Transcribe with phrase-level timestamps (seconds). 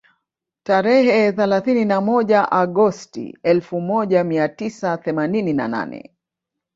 [0.63, 6.15] Tarehe thelathini na moja Agosti elfu moja mia tisa themanini na nane